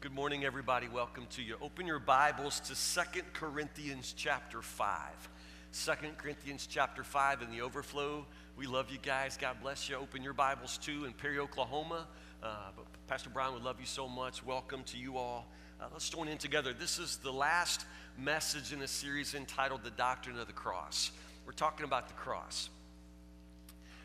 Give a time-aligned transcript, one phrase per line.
[0.00, 0.88] Good morning, everybody.
[0.88, 1.56] Welcome to you.
[1.62, 5.28] Open your Bibles to Second Corinthians chapter 5.
[5.72, 8.26] 2 Corinthians chapter 5 in the overflow.
[8.58, 9.38] We love you guys.
[9.38, 9.96] God bless you.
[9.96, 12.06] Open your Bibles too in Perry, Oklahoma.
[12.42, 14.44] Uh, but Pastor Brian would love you so much.
[14.44, 15.46] Welcome to you all.
[15.80, 16.74] Uh, let's join in together.
[16.74, 17.86] This is the last
[18.18, 21.12] message in a series entitled The Doctrine of the Cross.
[21.46, 22.68] We're talking about the cross.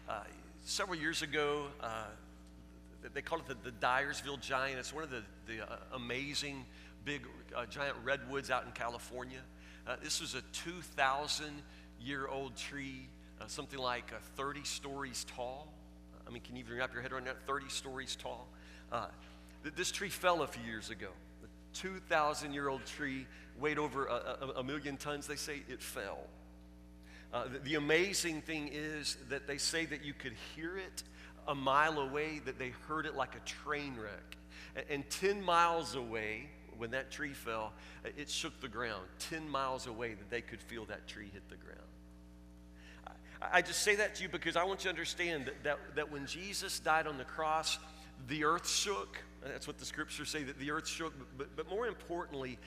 [0.08, 0.22] Uh,
[0.64, 2.06] several years ago, uh,
[3.14, 4.80] they call it the, the Dyersville Giant.
[4.80, 6.66] It's one of the, the uh, amazing
[7.04, 7.26] big
[7.56, 9.40] uh, giant redwoods out in California.
[9.88, 11.48] Uh, this was a 2,000
[12.00, 13.08] year old tree,
[13.40, 15.68] uh, something like uh, 30 stories tall.
[16.28, 17.46] I mean, can you even wrap your head around that?
[17.48, 18.48] 30 stories tall.
[18.92, 19.08] Uh,
[19.64, 21.10] th- this tree fell a few years ago.
[21.42, 21.48] The
[21.80, 23.26] 2,000 year old tree
[23.60, 25.28] weighed over a, a, a, million tons.
[25.28, 26.20] They say it fell.
[27.32, 31.04] The, the amazing thing is that they say that you could hear it
[31.48, 34.38] a mile away that they heard it like a train wreck.
[34.90, 37.74] And 10 miles away, when that tree fell,
[38.06, 39.04] uh, it shook the ground.
[39.20, 41.80] 10 miles away that they could feel that tree hit the ground.
[43.42, 46.12] I just say that to you because I want you to understand that, that, that
[46.12, 47.80] when Jesus died on the cross,
[48.28, 49.18] the earth shook.
[49.44, 51.14] That's what the scriptures say, that the earth shook.
[51.38, 52.60] But, but more importantly,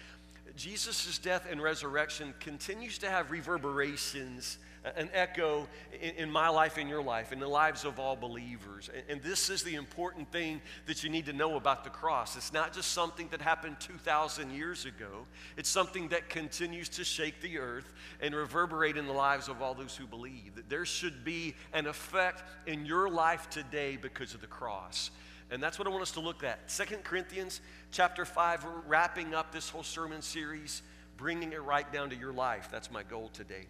[0.56, 4.59] Jesus' death and resurrection continues to have reverberations
[4.97, 5.67] an echo
[6.00, 8.91] in, in, my life, in your life, in the lives of all believers.
[8.95, 12.37] And, and, this is the important thing that you need to know about the cross.
[12.37, 17.41] It's not just something that happened 2,000 years ago, it's something that continues to shake
[17.41, 20.55] the earth and reverberate in the lives of all those who believe.
[20.56, 25.11] That there should be an effect in your life today because of the cross.
[25.50, 26.70] And that's what I want us to look at.
[26.70, 30.83] Second Corinthians chapter 5, we're wrapping up this whole sermon series,
[31.17, 32.69] bringing it right down to your life.
[32.70, 33.67] That's my goal today.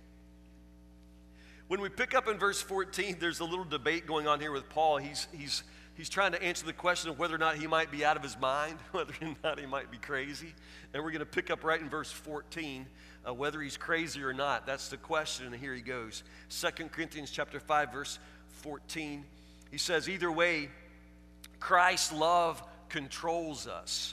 [1.67, 4.69] When we pick up in verse 14, there's a little debate going on here with
[4.69, 4.99] Paul.
[4.99, 5.63] He's, he's,
[5.95, 8.23] he's trying to answer the question of whether or not he might be out of
[8.23, 10.55] his mind, whether or not he might be crazy.
[10.93, 12.87] And we're going to pick up right in verse 14,
[13.27, 14.67] uh, whether he's crazy or not.
[14.67, 16.23] That's the question, and here he goes.
[16.51, 18.19] 2 Corinthians chapter 5, verse
[18.63, 19.25] 14.
[19.71, 20.69] He says, Either way,
[21.65, 24.13] Christ's love controls us.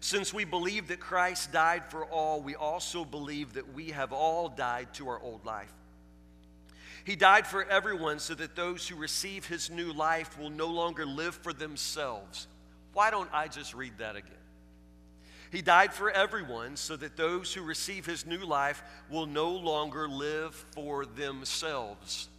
[0.00, 4.48] Since we believe that Christ died for all, we also believe that we have all
[4.48, 5.70] died to our old life.
[7.04, 11.04] He died for everyone so that those who receive his new life will no longer
[11.04, 12.46] live for themselves.
[12.94, 14.32] Why don't I just read that again?
[15.52, 20.08] He died for everyone so that those who receive his new life will no longer
[20.08, 22.30] live for themselves.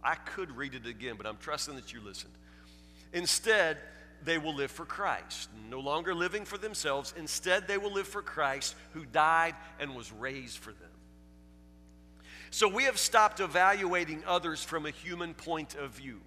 [0.00, 2.34] I could read it again, but I'm trusting that you listened.
[3.12, 3.78] Instead,
[4.24, 7.14] they will live for Christ, no longer living for themselves.
[7.16, 10.88] Instead, they will live for Christ who died and was raised for them.
[12.50, 16.20] So we have stopped evaluating others from a human point of view.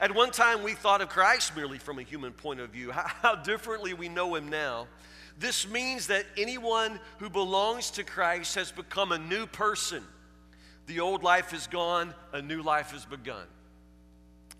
[0.00, 2.90] At one time, we thought of Christ merely from a human point of view.
[2.92, 4.86] How, differently we know him now.
[5.38, 10.02] This means that anyone who belongs to Christ has become a new person.
[10.86, 13.46] The old life is gone, a new life has begun.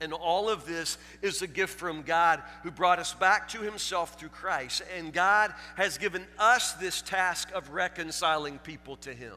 [0.01, 4.19] And all of this is a gift from God who brought us back to himself
[4.19, 4.83] through Christ.
[4.97, 9.37] And God has given us this task of reconciling people to him.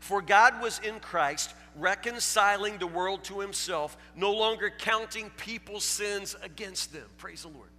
[0.00, 6.36] For God was in Christ, reconciling the world to himself, no longer counting people's sins
[6.42, 7.06] against them.
[7.16, 7.70] Praise the Lord.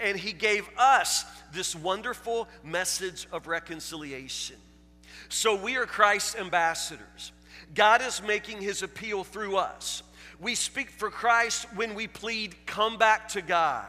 [0.00, 4.56] And he gave us this wonderful message of reconciliation.
[5.30, 7.32] So we are Christ's ambassadors.
[7.74, 10.02] God is making his appeal through us.
[10.40, 13.86] We speak for Christ when we plead, Come back to God.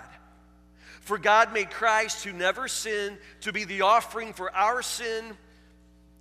[1.02, 5.36] For God made Christ, who never sinned, to be the offering for our sin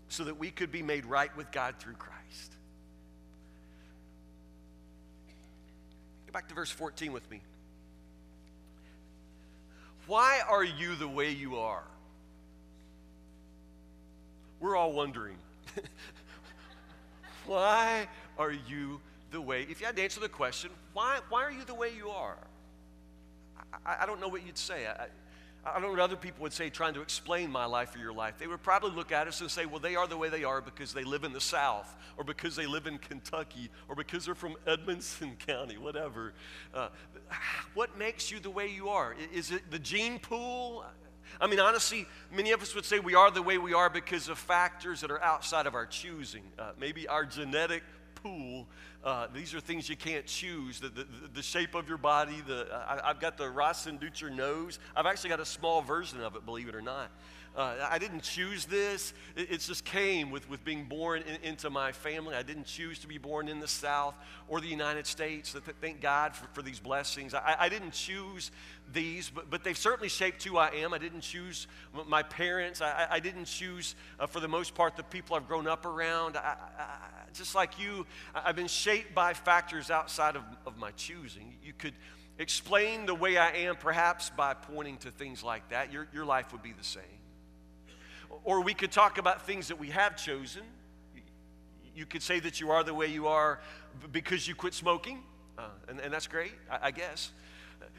[0.09, 2.53] so that we could be made right with God through Christ.
[6.27, 7.41] Go back to verse 14 with me.
[10.07, 11.85] Why are you the way you are?
[14.61, 15.37] We're all wondering.
[17.47, 18.09] why
[18.39, 19.01] are you
[19.31, 19.67] the way?
[19.69, 22.39] If you had to answer the question, why, why are you the way you are?
[23.85, 24.87] I, I don't know what you'd say.
[24.87, 25.07] I,
[25.65, 28.13] I don't know what other people would say trying to explain my life or your
[28.13, 28.35] life.
[28.39, 30.61] They would probably look at us and say, well, they are the way they are
[30.61, 34.35] because they live in the South, or because they live in Kentucky, or because they're
[34.35, 36.33] from Edmonson County, whatever.
[36.73, 36.89] Uh,
[37.75, 39.15] what makes you the way you are?
[39.33, 40.85] Is it the gene pool?
[41.41, 44.29] I mean, honestly, many of us would say we are the way we are because
[44.29, 46.43] of factors that are outside of our choosing.
[46.59, 47.83] Uh, maybe our genetic
[48.15, 48.67] pool
[49.05, 50.81] uh, these are things you can't choose.
[50.81, 53.87] The, the, the shape of your body, the, I, have got the Ross
[54.31, 54.79] nose.
[54.97, 57.11] I've actually got a small version of it, believe it or not.
[57.57, 59.13] Uh, I didn't choose this.
[59.37, 62.35] It, it, just came with, with being born in, into my family.
[62.35, 64.15] I didn't choose to be born in the South
[64.47, 65.57] or the United States.
[65.81, 67.35] Thank God for, for these blessings.
[67.35, 68.51] I, I didn't choose
[68.93, 70.95] these, but, but they've certainly shaped who I am.
[70.95, 71.67] I didn't choose
[72.07, 72.81] my parents.
[72.81, 76.37] I, I didn't choose, uh, for the most part, the people I've grown up around.
[76.37, 76.57] I,
[77.35, 81.55] just like you, I've been shaped by factors outside of, of my choosing.
[81.63, 81.95] You could
[82.39, 85.93] explain the way I am perhaps by pointing to things like that.
[85.93, 87.03] Your, your life would be the same.
[88.45, 90.63] Or we could talk about things that we have chosen.
[91.95, 93.61] You could say that you are the way you are
[94.13, 95.23] because you quit smoking,
[95.59, 97.33] uh, and, and, that's great, I, I, guess.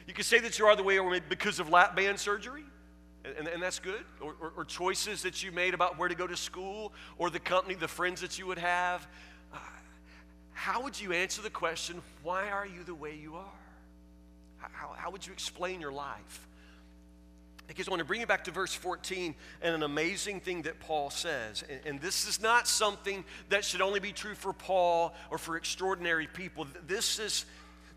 [0.07, 2.63] You could say that you are the way you are because of lap band surgery,
[3.25, 4.05] and, and that's good.
[4.21, 7.39] Or, or, or, choices that you made about where to go to school, or the
[7.39, 9.05] company, the friends that you would have.
[9.53, 9.57] Uh,
[10.53, 13.59] how would you answer the question, why are you the way you are?
[14.57, 16.47] How, how would you explain your life?
[17.69, 20.79] Because I want to bring you back to verse 14 and an amazing thing that
[20.79, 21.63] Paul says.
[21.69, 25.55] And, and, this is not something that should only be true for Paul or for
[25.55, 26.65] extraordinary people.
[26.87, 27.45] This is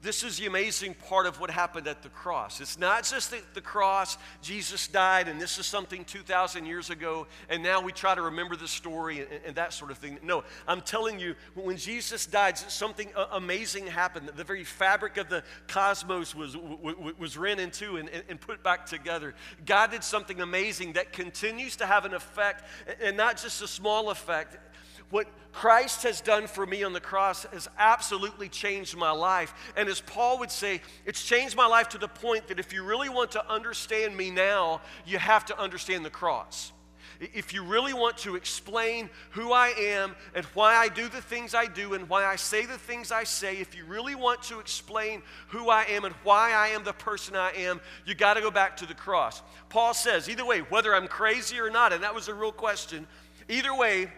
[0.02, 2.60] this is the amazing part of what happened at the cross.
[2.60, 7.28] It's not just the, the cross, Jesus died, and this is something 2,000 years ago,
[7.49, 10.19] and now we try to remember the story and, and that sort of thing.
[10.25, 14.28] No, I'm telling you, when Jesus died, something amazing happened.
[14.34, 19.34] The very fabric of the cosmos was, was rent into and, and put back together.
[19.64, 22.64] God did something amazing that continues to have an effect,
[23.00, 24.56] and not just a small effect
[25.12, 29.53] what Christ has done for me on the cross has absolutely changed my life.
[29.76, 32.82] And as Paul would say, it's changed my life to the point that if you
[32.82, 36.73] really want to understand me now, you have to understand the cross.
[37.20, 41.55] If you really want to explain who I am and why I do the things
[41.55, 44.61] I do and why I say the things I say, if you really want to
[44.61, 48.41] explain who I am and why I am the person I am, you got to
[48.41, 49.43] go back to the cross.
[49.69, 53.06] Paul says, either way, whether I'm crazy or not, and that was a real question,
[53.50, 54.09] either way,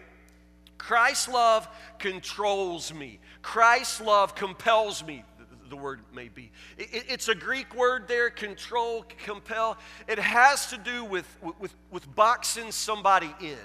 [0.77, 1.67] Christ's love
[1.99, 3.19] controls me.
[3.41, 5.23] Christ's love compels me,
[5.69, 6.51] the word may be.
[6.77, 9.77] It's a Greek word there, control, compel.
[10.07, 11.27] It has to do with,
[11.59, 13.57] with, with boxing somebody in.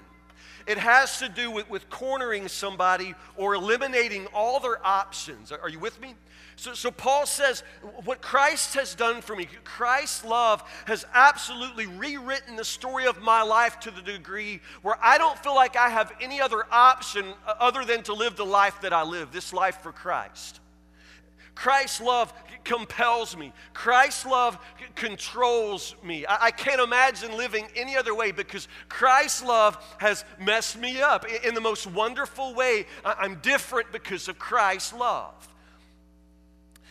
[0.66, 5.52] It has to do with, with cornering somebody or eliminating all their options.
[5.52, 6.14] Are you with me?
[6.56, 7.62] So, so Paul says,
[8.04, 13.42] what Christ has done for me, Christ's love has absolutely rewritten the story of my
[13.42, 17.54] life to the degree where I don't feel like I have any other option uh,
[17.58, 20.60] other than to live the life that I live, this life for Christ.
[21.60, 22.32] Christ's love
[22.64, 23.52] compels me.
[23.74, 24.58] Christ's love
[24.94, 26.24] controls me.
[26.24, 31.26] I, I, can't imagine living any other way because Christ's love has messed me up
[31.28, 32.86] in, in the most wonderful way.
[33.04, 35.34] I, I'm different because of Christ's love.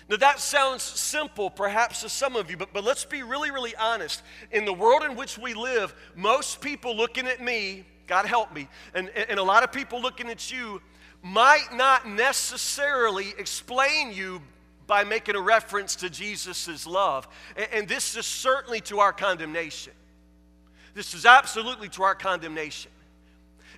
[0.07, 3.75] Now, that sounds simple perhaps to some of you, but, but let's be really, really
[3.75, 4.21] honest.
[4.51, 8.67] In the world in which we live, most people looking at me, God help me,
[8.93, 10.79] and, and a lot of people looking at you
[11.23, 14.43] might not necessarily explain you
[14.89, 17.27] by making a reference to Jesus' love.
[17.55, 19.93] And, and this is certainly to our condemnation.
[20.95, 22.91] This is absolutely to our condemnation.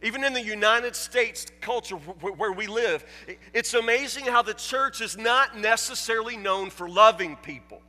[0.01, 3.05] Even in the United States culture where we live,
[3.53, 7.81] it's amazing how the church is not necessarily known for loving people,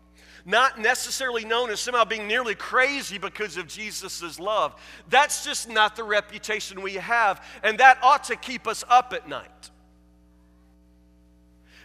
[0.45, 4.75] not necessarily known as somehow being nearly crazy because of Jesus' love.
[5.09, 9.29] That's just not the reputation we have, and that ought to keep us up at
[9.29, 9.71] night.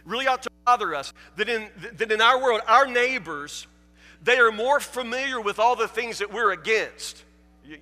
[0.08, 3.66] Really ought to bother us that in, that in our world, our neighbors,
[4.22, 7.24] they are more familiar with all the things that we're against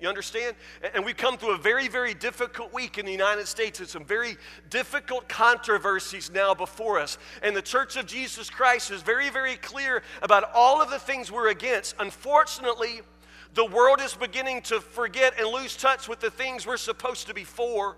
[0.01, 0.55] you understand?
[0.93, 4.03] And we come through a very, very difficult week in the United States and some
[4.03, 4.37] very
[4.69, 7.17] difficult controversies now before us.
[7.41, 11.31] And the Church of Jesus Christ is very, very clear about all of the things
[11.31, 11.95] we're against.
[11.99, 13.01] Unfortunately,
[13.53, 17.33] the world is beginning to forget and lose touch with the things we're supposed to
[17.33, 17.97] be for.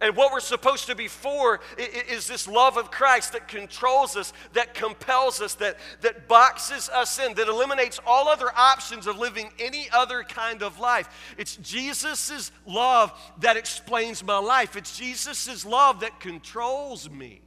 [0.00, 4.32] And what we're supposed to be for is this love of Christ that controls us,
[4.52, 9.50] that compels us, that, that boxes us in, that eliminates all other options of living
[9.58, 11.34] any other kind of life.
[11.38, 17.40] It's Jesus' love that explains my life, it's Jesus' love that controls me.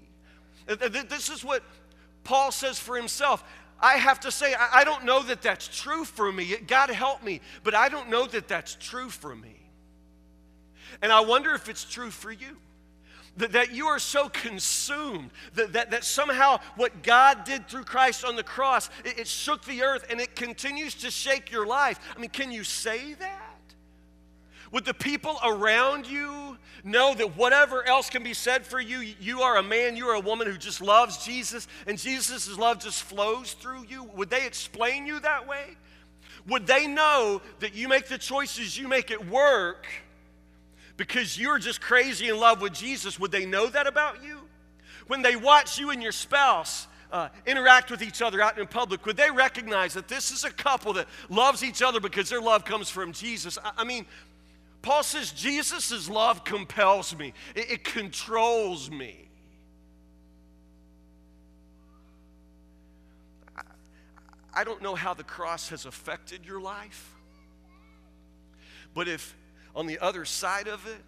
[0.66, 1.64] This is what
[2.24, 3.44] Paul says for himself.
[3.80, 6.56] I have to say, I don't know that that's true for me.
[6.68, 9.63] God help me, but I don't know that that's true for me.
[11.02, 12.58] And I wonder if it's true for you.
[13.38, 18.24] That, that you are so consumed that, that, that somehow what God did through Christ
[18.24, 22.00] on the cross, it, it shook the earth and it continues to shake your life.
[22.16, 23.54] I mean, can you say that?
[24.72, 29.42] Would the people around you know that whatever else can be said for you, you
[29.42, 33.04] are a man, you are a woman who just loves Jesus, and Jesus' love just
[33.04, 34.04] flows through you?
[34.16, 35.78] Would they explain you that way?
[36.48, 39.86] Would they know that you make the choices you make at work
[40.98, 43.20] because you're just crazy in love with Jesus?
[43.20, 44.42] Would they know that about you?
[45.08, 49.06] When they watch you and your spouse uh, interact with each other out in public,
[49.06, 52.66] would they recognize that this is a couple that loves each other because their love
[52.66, 53.58] comes from Jesus?
[53.64, 54.06] I, I mean,
[54.82, 59.30] Paul says Jesus' love compels me, it, it controls me.
[64.56, 67.16] I don't know how the cross has affected your life,
[68.94, 69.36] but if
[69.76, 71.02] on the other side of it,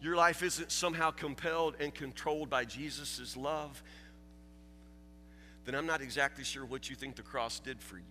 [0.00, 3.82] your life isn't somehow compelled and controlled by Jesus' love,
[5.64, 8.04] then I'm not exactly sure what you think the cross did for you.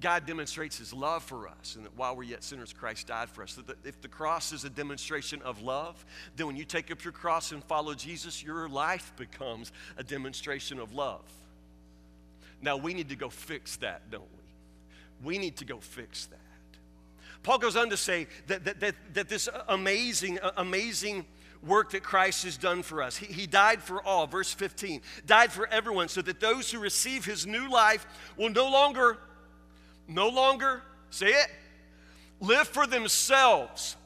[0.00, 3.42] God demonstrates his love for us, and that while we're yet sinners, Christ died for
[3.42, 3.58] us.
[3.84, 6.04] if the cross is a demonstration of love,
[6.36, 10.78] then when you take up your cross and follow Jesus, your life becomes a demonstration
[10.78, 11.24] of love.
[12.62, 15.26] Now we need to go fix that, don't we?
[15.26, 16.38] We need to go fix that.
[17.44, 21.26] Paul goes on to say that, that, that, that this amazing, amazing
[21.62, 23.16] work that Christ has done for us.
[23.16, 27.24] He, he died for all, verse 15, died for everyone, so that those who receive
[27.24, 29.18] his new life will no longer,
[30.08, 31.48] no longer, say it,
[32.40, 33.96] live for themselves.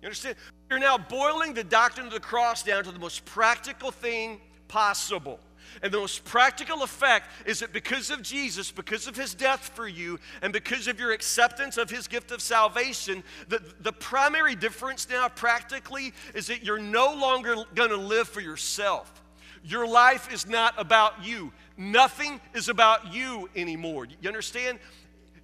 [0.00, 0.36] You understand?
[0.68, 5.38] You're now boiling the doctrine of the cross down to the most practical thing possible.
[5.82, 9.88] And the most practical effect is that because of Jesus, because of his death for
[9.88, 15.08] you, and because of your acceptance of his gift of salvation, the, the primary difference
[15.08, 19.22] now practically is that you're no longer going to live for yourself.
[19.64, 21.52] Your life is not about you.
[21.76, 24.06] Nothing is about you anymore.
[24.20, 24.78] You understand?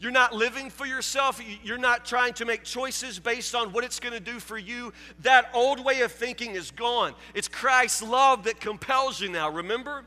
[0.00, 1.40] You're not living for yourself.
[1.64, 4.92] You're not trying to make choices based on what it's going to do for you.
[5.22, 7.14] That old way of thinking is gone.
[7.34, 10.04] It's Christ's love that compels you now, remember?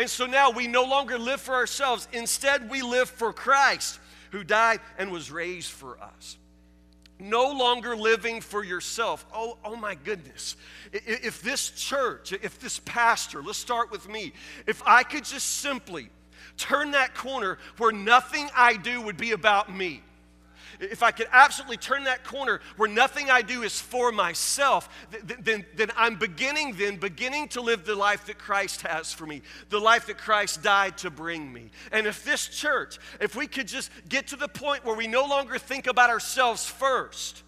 [0.00, 2.08] And so now we no longer live for ourselves.
[2.14, 6.38] Instead, we live for Christ who died and was raised for us.
[7.18, 9.26] No longer living for yourself.
[9.34, 10.56] Oh, oh my goodness.
[10.90, 14.32] If this church, if this pastor, let's start with me,
[14.66, 16.08] if I could just simply
[16.56, 20.02] turn that corner where nothing I do would be about me
[20.78, 24.88] if I could absolutely turn that corner where nothing I do is for myself,
[25.40, 29.42] then, then I'm beginning then, beginning to live the life that Christ has for me,
[29.68, 31.70] the life that Christ died to bring me.
[31.92, 35.24] And if this church, if we could just get to the point where we no
[35.24, 37.42] longer think about ourselves first,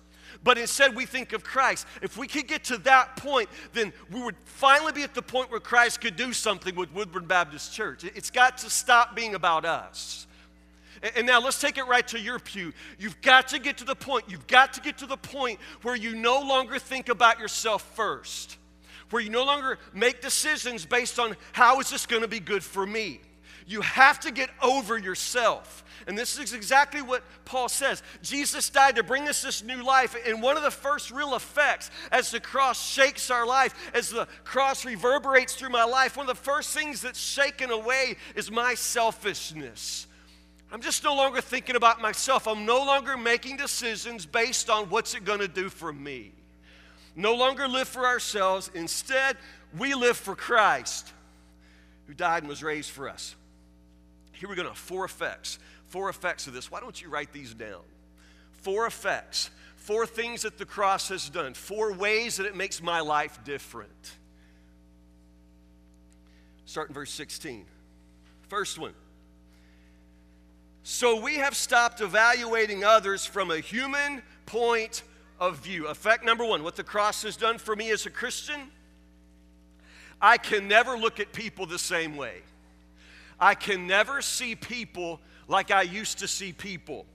[0.45, 1.87] but instead we think of Christ.
[2.01, 5.51] If we could get to that point, then we would finally be at the point
[5.51, 8.05] where Christ could do something with Woodburn Baptist Church.
[8.05, 10.27] It's got to stop being about us.
[11.17, 12.73] And now let's take it right to your pew.
[12.99, 15.97] You've got to get to the point, you've got to get to the point where
[15.97, 18.57] you no longer think about yourself first,
[19.11, 22.63] where you no longer make decisions based on how is this going to be good
[22.63, 23.21] for me.
[23.67, 25.85] You have to get over yourself.
[26.07, 28.03] And this is exactly what Paul says.
[28.23, 30.17] Jesus died to bring us this new life.
[30.27, 34.27] And one of the first real effects as the cross shakes our life, as the
[34.45, 38.75] cross reverberates through my life, one of the first things that's shaken away is my
[38.75, 40.07] selfishness.
[40.73, 42.49] I'm just no longer thinking about myself.
[42.49, 46.33] I'm no longer making decisions based on what's it going to do for me.
[47.15, 48.71] No longer live for ourselves.
[48.73, 49.37] Instead,
[49.79, 51.13] we live for Christ
[52.07, 53.35] who died and was raised for us.
[54.33, 55.59] Here we're going to four effects.
[55.89, 56.71] Four effects of this.
[56.71, 57.83] Why don't you write these down?
[58.63, 59.51] Four effects.
[59.77, 61.53] Four things that the cross has done.
[61.53, 64.13] Four ways that it makes my life different.
[66.65, 67.67] Start in verse 16.
[68.49, 68.95] First one
[70.85, 75.03] so we have stopped evaluating others from a human point
[75.39, 75.87] of view.
[75.89, 78.61] Effect number one what the cross has done for me as a Christian,
[80.21, 82.43] I can never look at people the same way.
[83.41, 87.07] I can never see people like I used to see people.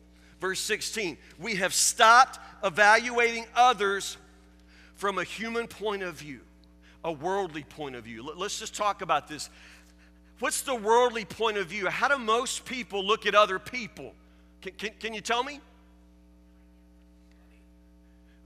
[0.41, 4.17] Verse 16, we have stopped evaluating others
[4.95, 6.41] from a human point of view,
[7.03, 8.29] a worldly point of view.
[8.35, 9.49] Let's just talk about this
[10.39, 11.87] What's the worldly point of view?
[11.87, 14.13] How do most people look at other people?
[14.61, 15.59] Can, can, can you tell me?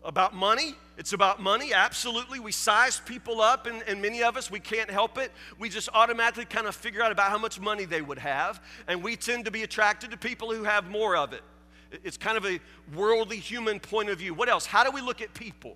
[0.03, 0.75] About money?
[0.97, 2.39] It's about money, absolutely.
[2.39, 5.31] We size people up, and, and many of us, we can't help it.
[5.59, 9.03] We just automatically kind of figure out about how much money they would have, and
[9.03, 11.41] we tend to be attracted to people who have more of it.
[12.03, 12.59] It's kind of a
[12.95, 14.33] worldly human point of view.
[14.33, 14.65] What else?
[14.65, 15.75] How do we look at people?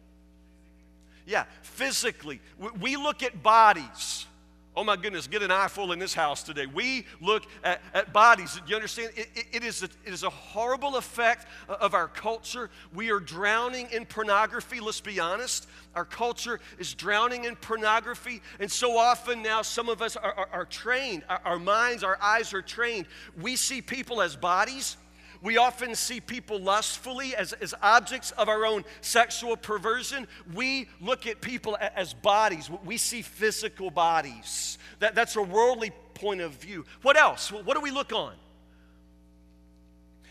[1.25, 2.39] Yeah, physically.
[2.79, 4.25] We look at bodies
[4.77, 6.65] Oh my goodness, get an eyeful in this house today.
[6.65, 8.59] We look at, at bodies.
[8.67, 9.11] You understand?
[9.15, 12.69] It, it, it, is a, it is a horrible effect of our culture.
[12.93, 15.67] We are drowning in pornography, let's be honest.
[15.95, 18.41] Our culture is drowning in pornography.
[18.59, 22.17] And so often now, some of us are, are, are trained, our, our minds, our
[22.21, 23.05] eyes are trained.
[23.41, 24.97] We see people as bodies.
[25.41, 30.27] We often see people lustfully as, as objects of our own sexual perversion.
[30.53, 32.69] We look at people as bodies.
[32.83, 34.77] We see physical bodies.
[34.99, 36.85] That, that's a worldly point of view.
[37.01, 37.51] What else?
[37.51, 38.33] What do we look on?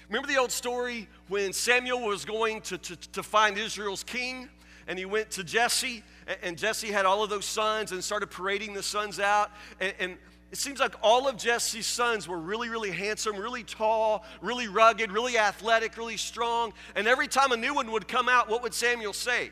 [0.08, 4.48] Remember the old story when Samuel was going to, to, to find Israel's king?
[4.86, 6.02] And he went to Jesse,
[6.42, 9.50] and Jesse had all of those sons and started parading the sons out.
[9.80, 10.18] and, and
[10.54, 15.10] it seems like all of Jesse's sons were really, really handsome, really tall, really rugged,
[15.10, 16.72] really athletic, really strong.
[16.94, 19.50] And every time a new one would come out, what would Samuel say?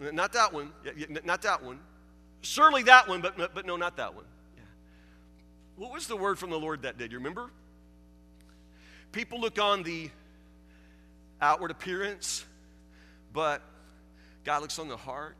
[0.00, 0.72] Not that one.
[1.26, 1.78] Not that one.
[2.40, 4.24] Certainly that one, but, but no, not that one.
[4.56, 4.62] Yeah.
[5.76, 7.06] What was the word from the Lord that day?
[7.06, 7.50] Do you remember?
[9.12, 10.08] People look on the
[11.42, 12.46] outward appearance,
[13.34, 13.60] but
[14.42, 15.36] God looks on the heart.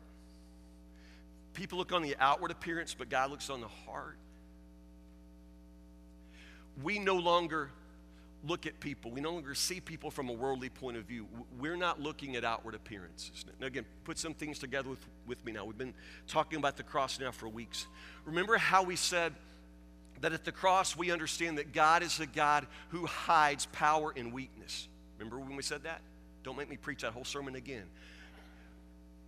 [1.57, 4.19] People look on the outward appearance, but God looks on the heart.
[6.83, 7.71] We no longer
[8.47, 9.11] look at people.
[9.11, 11.27] We no longer see people from a worldly point of view.
[11.59, 13.47] We're not looking at outward appearances.
[13.59, 15.65] Now, again, put some things together with, with me now.
[15.65, 15.95] We've been
[16.29, 17.87] talking about the cross now for weeks.
[18.27, 19.33] Remember how we said
[20.21, 24.31] that at the cross we understand that God is a God who hides power in
[24.31, 24.89] weakness.
[25.19, 26.03] Remember when we said that?
[26.43, 27.85] Don't make me preach that whole sermon again.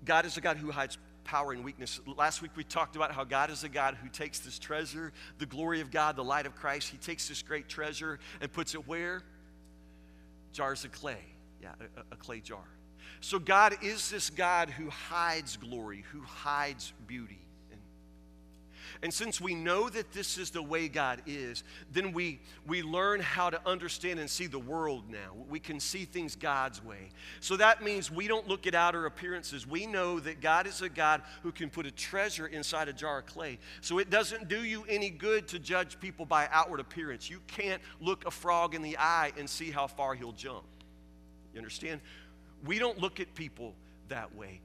[0.04, 2.00] God is a God who hides power and weakness.
[2.16, 5.44] Last week we talked about how God is a God who takes this treasure, the
[5.44, 6.88] glory of God, the light of Christ.
[6.88, 9.22] He takes this great treasure and puts it where?
[10.54, 11.20] Jars of clay.
[11.62, 12.64] Yeah, a, a clay jar.
[13.20, 17.40] So God is this God who hides glory, who hides beauty.
[19.02, 21.62] And since we know that this is the way God is,
[21.92, 25.34] then we, we learn how to understand and see the world now.
[25.48, 27.10] We can see things God's way.
[27.40, 29.66] So that means we don't look at outer appearances.
[29.66, 33.18] We know that God is a God who can put a treasure inside a jar
[33.18, 33.58] of clay.
[33.80, 37.30] So it doesn't do you any good to judge people by outward appearance.
[37.30, 40.64] You can't look a frog in the eye and see how far he'll jump.
[41.52, 42.00] You understand?
[42.64, 43.74] We don't look at people
[44.08, 44.60] that way.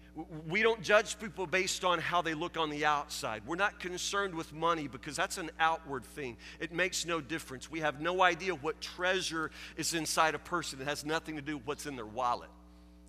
[0.48, 3.44] We don't judge people based on how they look on the outside.
[3.46, 6.38] We're not concerned with money because that's an outward thing.
[6.60, 7.70] It makes no difference.
[7.72, 10.82] We have no idea what treasure is inside a person.
[10.82, 12.50] It has nothing to do with what's in their wallet.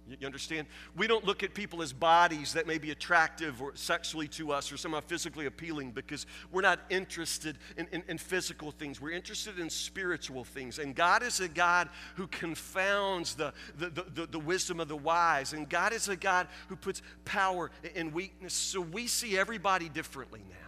[0.07, 0.67] You understand?
[0.97, 4.71] We don't look at people as bodies that may be attractive or sexually to us
[4.71, 9.01] or somehow physically appealing because we're not interested in, in, in, physical things.
[9.01, 10.79] We're interested in spiritual things.
[10.79, 15.55] And God is a God who confounds the, the, the, the wisdom of the wise.
[15.55, 18.53] And God is a God who puts power in weakness.
[18.53, 20.65] So we see everybody differently now.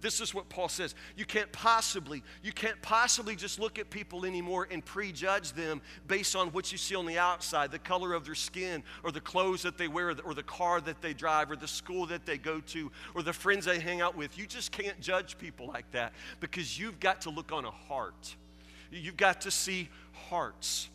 [0.00, 0.94] This is what Paul says.
[1.16, 6.36] You can't possibly, you can't possibly just look at people anymore and prejudge them based
[6.36, 9.62] on what you see on the outside, the color of their skin, or the clothes
[9.62, 12.60] that they wear, or the car that they drive, or the school that they go
[12.60, 14.38] to, or the friends they hang out with.
[14.38, 18.36] You just can't judge people like that because you've got to look on a heart.
[18.90, 19.88] You've got to see
[20.28, 20.88] hearts.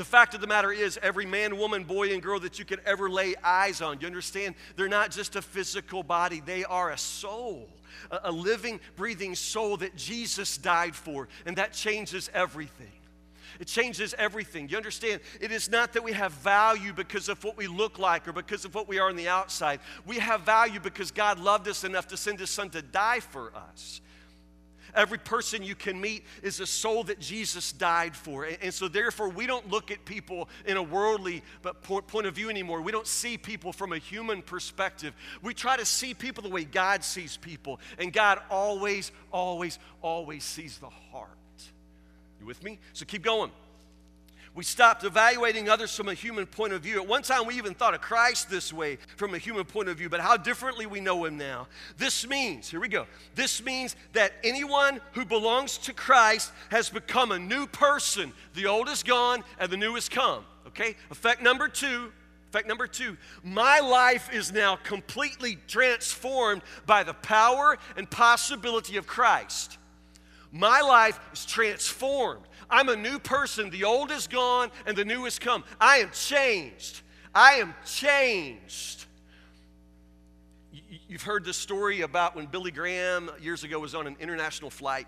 [0.00, 2.80] The fact of the matter is, every man, woman, boy, and girl that you could
[2.86, 4.54] ever lay eyes on, you understand?
[4.74, 7.68] They're not just a physical body, they are a soul
[8.10, 12.92] a, living, breathing soul that Jesus died for, and that changes everything.
[13.58, 14.70] It changes everything.
[14.70, 15.20] You understand?
[15.38, 18.64] It is not that we have value because of what we look like or because
[18.64, 19.80] of what we are on the outside.
[20.06, 23.52] We have value because God loved us enough to send His Son to die for
[23.54, 24.00] us.
[24.94, 28.44] Every person you can meet is a soul that Jesus died for.
[28.44, 31.42] And, so, therefore, we don't look at people in a worldly
[31.82, 32.80] point of view anymore.
[32.80, 35.14] We don't see people from a human perspective.
[35.42, 37.80] We try to see people the way God sees people.
[37.98, 41.30] And God always, always, always sees the heart.
[42.40, 42.78] You with me?
[42.92, 43.50] So, keep going.
[44.52, 47.00] We stopped evaluating others from a human point of view.
[47.00, 49.96] At one time, we even thought of Christ this way from a human point of
[49.96, 51.68] view, but how differently we know him now.
[51.98, 57.30] This means, here we go, this means that anyone who belongs to Christ has become
[57.30, 58.32] a new person.
[58.54, 60.44] The old is gone and the new has come.
[60.66, 60.96] Okay?
[61.10, 62.12] Effect number two.
[62.50, 69.06] Effect number two, my life is now completely transformed by the power and possibility of
[69.06, 69.78] Christ.
[70.50, 72.42] My life is transformed.
[72.70, 73.70] I'm a new person.
[73.70, 75.64] The old is gone and the new has come.
[75.80, 77.02] I am changed.
[77.34, 79.06] I am changed.
[81.08, 85.06] You've heard the story about when Billy Graham years ago was on an international flight,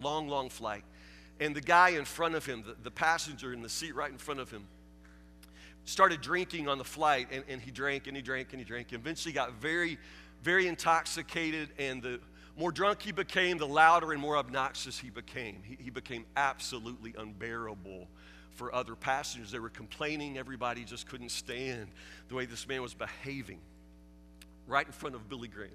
[0.00, 0.84] long, long flight,
[1.40, 4.18] and the guy in front of him, the, the passenger in the seat right in
[4.18, 4.66] front of him,
[5.84, 8.92] started drinking on the flight, and, and he drank and he drank and he drank.
[8.92, 9.98] And eventually got very,
[10.42, 12.20] very intoxicated, and the
[12.56, 15.62] more drunk he became, the louder and more obnoxious he became.
[15.64, 18.08] He, he became absolutely unbearable
[18.50, 19.50] for other passengers.
[19.50, 21.88] They were complaining, everybody just couldn't stand
[22.28, 23.60] the way this man was behaving
[24.66, 25.70] right in front of Billy Graham.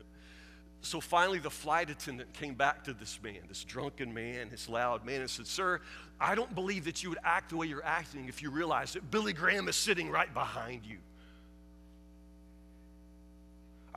[0.81, 5.05] So finally, the flight attendant came back to this man, this drunken man, this loud
[5.05, 5.81] man, and said, Sir,
[6.19, 9.09] I don't believe that you would act the way you're acting if you realize that
[9.09, 10.97] Billy Graham is sitting right behind you.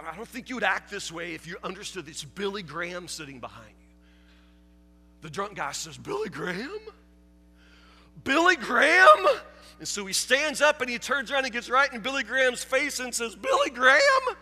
[0.06, 3.40] I don't think you would act this way if you understood it's Billy Graham sitting
[3.40, 3.86] behind you.
[5.22, 6.80] The drunk guy says, Billy Graham?
[8.24, 9.26] Billy Graham?
[9.78, 12.62] And so he stands up and he turns around and gets right in Billy Graham's
[12.62, 14.36] face and says, Billy Graham?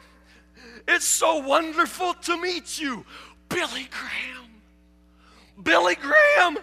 [0.87, 3.05] It's so wonderful to meet you,
[3.49, 4.49] Billy Graham.
[5.62, 6.59] Billy Graham,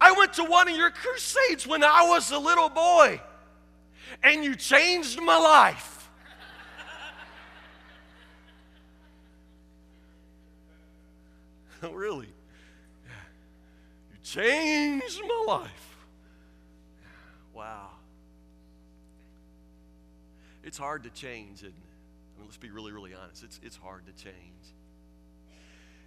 [0.00, 3.20] I went to one of your crusades when I was a little boy,
[4.22, 6.10] and you changed my life.
[11.73, 12.28] oh, really?
[14.10, 15.96] You changed my life.
[17.52, 17.90] Wow.
[20.62, 21.74] It's hard to change, isn't it?
[21.74, 23.42] I mean, let's be really, really honest.
[23.42, 24.34] It's, it's hard to change.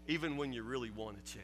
[0.08, 1.44] Even when you really want to change.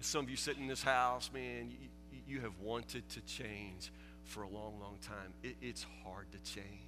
[0.00, 3.92] Some of you sitting in this house, man, you, you have wanted to change
[4.24, 5.32] for a long, long time.
[5.42, 6.87] It, it's hard to change.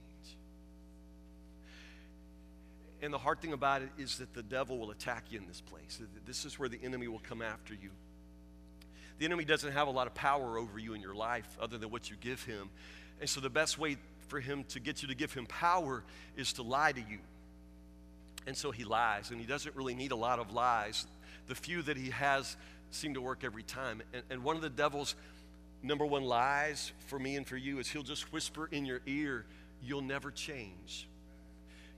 [3.03, 5.61] And the hard thing about it is that the devil will attack you in this
[5.61, 6.01] place.
[6.27, 7.91] This is where the enemy will come after you.
[9.19, 11.91] The enemy doesn't have a lot of power over you in your life other than
[11.91, 12.71] what you give him.
[13.21, 13.97] And so the best way
[14.29, 16.05] for him to get you to give him power
[16.37, 17.19] is to lie to you.
[18.47, 21.07] And so he lies, and he doesn't really need a lot of lies.
[21.49, 22.57] The few that he has
[22.91, 24.03] seem to work every time.
[24.15, 25.15] And, and one of the devil's
[25.83, 29.45] number one lies for me and for you is he'll just whisper in your ear,
[29.83, 31.09] You'll never change.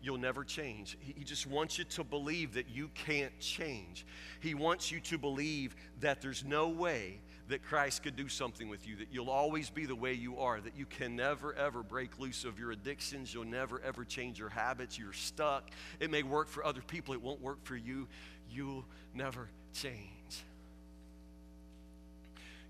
[0.03, 0.99] You'll never change.
[1.01, 4.05] He, just wants you to believe that you can't change.
[4.41, 8.87] He wants you to believe that there's no way that Christ could do something with
[8.87, 12.19] you, that you'll always be the way you are, that you can never, ever break
[12.19, 13.33] loose of your addictions.
[13.33, 14.99] You'll never, ever change your habits.
[14.99, 15.71] You're stuck.
[16.01, 18.09] It may work for other people, it won't work for you.
[18.51, 18.85] You'll
[19.15, 19.99] never change.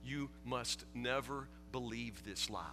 [0.05, 2.67] You must never believe this lie.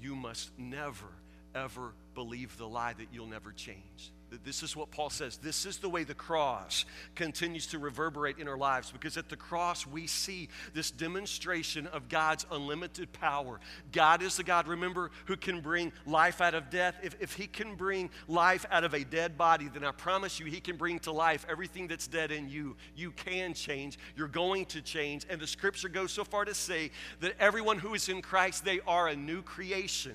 [0.00, 1.06] You must never,
[1.54, 4.12] ever believe the lie that you'll never change.
[4.42, 5.36] This is what Paul says.
[5.36, 9.36] This is the way the cross continues to reverberate in our lives because at the
[9.36, 13.60] cross we see this demonstration of God's unlimited power.
[13.92, 16.96] God is the God, remember, who can bring life out of death.
[17.02, 20.46] If, if He can bring life out of a dead body, then I promise you
[20.46, 22.76] He can bring to life everything that's dead in you.
[22.96, 23.98] You can change.
[24.16, 25.26] You're going to change.
[25.28, 28.80] And the scripture goes so far to say that everyone who is in Christ, they
[28.86, 30.14] are a new creation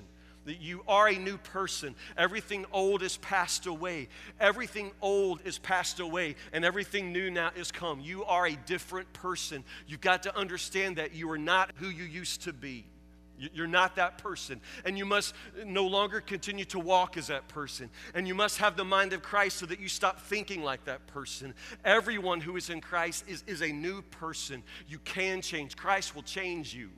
[0.50, 1.94] that you are a new person.
[2.16, 4.08] Everything old is passed away.
[4.40, 8.00] Everything old is passed away, and everything new now is come.
[8.00, 9.62] You are a different person.
[9.86, 12.84] You've got to understand that you are not who you used to be.
[13.38, 14.60] You're not that person.
[14.84, 15.34] And you must
[15.64, 17.88] no longer continue to walk as that person.
[18.12, 21.06] And you must have the mind of Christ so that you stop thinking like that
[21.06, 21.54] person.
[21.84, 24.64] Everyone who is in Christ is, is a new person.
[24.88, 25.76] You can change.
[25.76, 26.90] Christ will change you.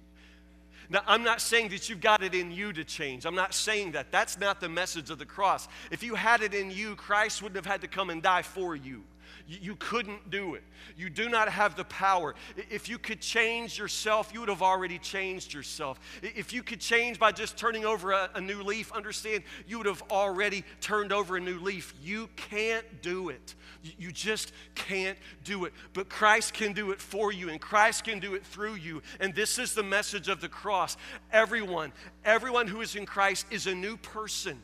[0.89, 3.25] Now, I'm not saying that you've got it in you to change.
[3.25, 4.11] I'm not saying that.
[4.11, 5.69] That's not the message of the cross.
[5.91, 8.77] If you had it in you, Christ wouldn't have had to come and die for
[8.77, 9.05] you.
[9.47, 10.63] You couldn't do it.
[10.97, 12.35] You do not have the power.
[12.71, 16.01] If you could change yourself, you would have already changed yourself.
[16.23, 19.87] If you could change by just turning over a, a, new leaf, understand you would
[19.87, 21.95] have already turned over a new leaf.
[22.03, 23.55] You can't do it.
[23.83, 25.73] You just can't do it.
[25.93, 29.03] But Christ can do it for you, and Christ can do it through you.
[29.21, 30.97] And this is the message of the cross.
[31.33, 31.93] Everyone,
[32.25, 34.63] everyone who is in Christ is a new person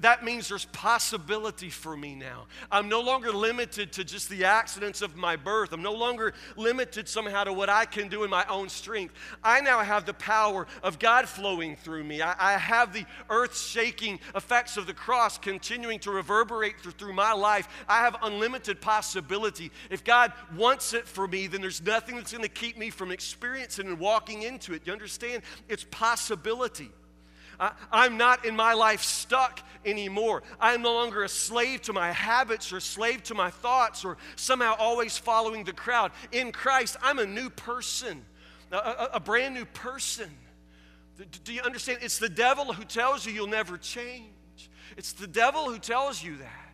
[0.00, 2.46] that means there's possibility for me now.
[2.72, 5.72] I'm no longer limited to just the accidents of my birth.
[5.72, 9.12] I'm no longer limited somehow to what I can do in my own strength.
[9.42, 12.22] I now have the power of God flowing through me.
[12.22, 17.12] I, I have the earth shaking effects of the cross continuing to reverberate through, through
[17.12, 17.68] my life.
[17.86, 19.70] I have unlimited possibility.
[19.90, 23.10] If God wants it for me, then there's nothing that's going to keep me from
[23.10, 24.86] experiencing and walking into it.
[24.86, 25.42] You understand?
[25.68, 26.90] It's possibility.
[27.58, 30.42] I, am not in my life stuck anymore.
[30.60, 34.16] I am no longer a slave to my habits or slave to my thoughts or
[34.36, 36.12] somehow always following the crowd.
[36.32, 38.24] In Christ, I'm a new person,
[38.72, 40.30] a, a, a brand new person.
[41.44, 42.00] Do you understand?
[42.02, 44.24] It's the devil who tells you you'll never change.
[44.96, 46.73] It's the devil who tells you that.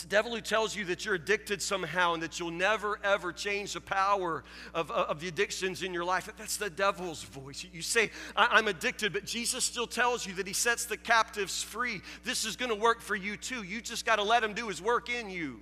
[0.00, 3.34] It's the devil who tells you that you're addicted somehow and that you'll never, ever
[3.34, 6.26] change the power of, of the addictions in your life.
[6.38, 7.66] That's the devil's voice.
[7.70, 12.00] You say, I'm addicted, but Jesus still tells you that he sets the captives free.
[12.24, 13.62] This is going to work for you too.
[13.62, 15.60] You just got to let him do his work in you.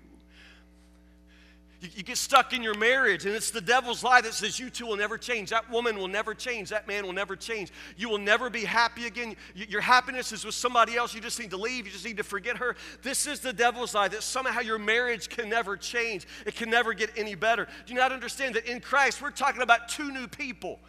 [1.81, 4.69] You, you, get stuck in your marriage, and it's the devil's lie that says you
[4.69, 5.51] two will never change.
[5.51, 6.71] That woman will never change.
[6.71, 7.71] That man will never change.
[7.97, 9.37] You will never be happy again.
[9.55, 11.15] You, your happiness is with somebody else.
[11.15, 11.87] You just need to leave.
[11.87, 12.75] You just need to forget her.
[13.03, 16.27] This is the devil's lie that somehow your marriage can never change.
[16.47, 17.67] It can never get any better.
[17.87, 20.81] Do you not understand that in Christ, we're talking about two new people?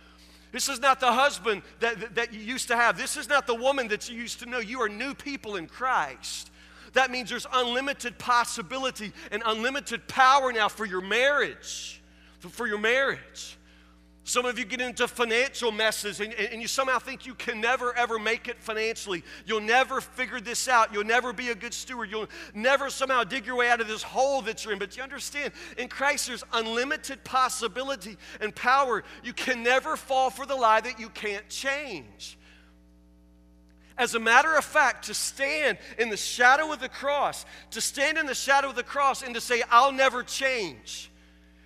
[0.51, 2.97] This is not the husband that, that, that you used to have.
[2.97, 4.57] This is not the woman that you used to know.
[4.57, 6.49] You are new people in Christ.
[6.93, 12.01] That means there's unlimited possibility and unlimited power now for your marriage.
[12.39, 13.57] For your marriage.
[14.29, 17.97] Some of you get into financial messes and, and, you somehow think you can never
[17.97, 19.23] ever make it financially.
[19.47, 20.93] You'll never figure this out.
[20.93, 22.11] You'll never be a good steward.
[22.11, 24.77] You'll never somehow dig your way out of this hole that you're in.
[24.77, 29.03] But you understand, in Christ, there's unlimited possibility and power.
[29.23, 32.37] You can never fall for the lie that you can't change.
[33.99, 38.17] As a matter of fact, to stand in the shadow of the cross, to stand
[38.17, 41.11] in the shadow of the cross and to say, I'll never change.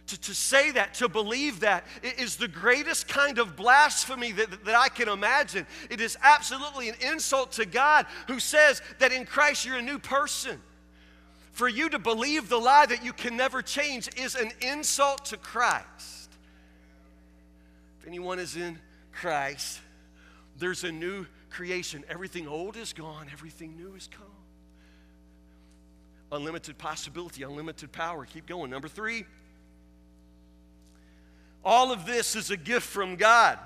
[0.08, 4.76] To, to say that, to believe that, is the greatest kind of blasphemy that, that
[4.76, 5.68] I can imagine.
[5.92, 10.00] It is absolutely an insult to God who says that in Christ you're a new
[10.00, 10.60] person.
[11.52, 15.38] For you to believe the lie that you can never change is an insult to
[15.38, 16.32] Christ.
[18.02, 18.80] If anyone is in
[19.12, 19.82] Christ,
[20.58, 22.04] there's a new creation.
[22.10, 24.26] Everything old is gone, everything new is come.
[26.32, 28.26] Unlimited possibility, unlimited power.
[28.26, 28.72] Keep going.
[28.72, 29.24] Number three,
[31.64, 33.60] all of this is a gift from God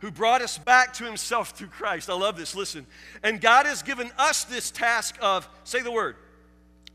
[0.00, 2.10] who brought us back to himself through Christ.
[2.10, 2.54] I love this.
[2.54, 2.86] Listen.
[3.22, 6.16] And God has given us this task of, say the word,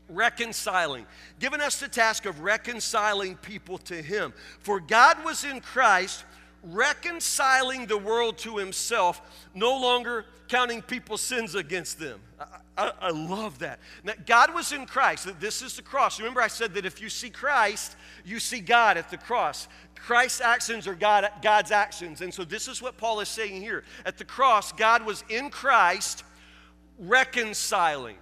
[0.08, 1.06] reconciling.
[1.38, 4.32] Given us the task of reconciling people to him.
[4.58, 6.24] For God was in Christ
[6.62, 9.20] reconciling the world to himself,
[9.54, 12.20] no longer counting people's sins against them.
[12.38, 12.46] I,
[12.76, 13.78] I, I, love that.
[14.04, 15.28] Now, God was in Christ.
[15.40, 16.18] This is the cross.
[16.18, 19.68] Remember, I said that if you see Christ, you see God at the cross.
[19.94, 22.20] Christ's actions are God, God's actions.
[22.20, 23.84] And so, this is what Paul is saying here.
[24.04, 26.24] At the cross, God was in Christ
[26.98, 28.16] reconciling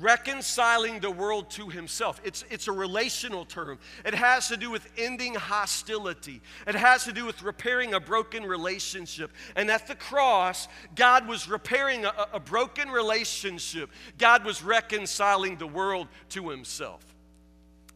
[0.00, 2.20] reconciling the world to himself.
[2.24, 3.78] It's, it's a relational term.
[4.04, 8.44] It has to do with ending hostility, it has to do with repairing a broken
[8.44, 9.30] relationship.
[9.54, 15.66] And at the cross, God was repairing a, a broken relationship, God was reconciling the
[15.66, 17.02] world to himself.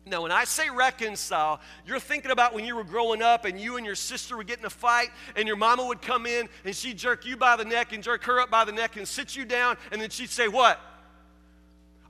[0.07, 3.77] Now, when I say reconcile, you're thinking about when you were growing up and you
[3.77, 6.75] and your sister would get in a fight, and your mama would come in and
[6.75, 9.37] she'd jerk you by the neck and jerk her up by the neck and sit
[9.37, 10.81] you down, and then she'd say, What?